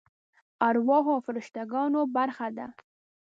[0.67, 2.67] ارواحو او فرشته ګانو برخه ده.